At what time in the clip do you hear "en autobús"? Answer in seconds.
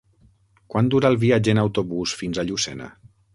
1.55-2.15